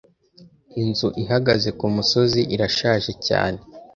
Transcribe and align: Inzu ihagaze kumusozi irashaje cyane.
Inzu 0.81 1.07
ihagaze 1.23 1.69
kumusozi 1.79 2.41
irashaje 2.55 3.11
cyane. 3.27 3.59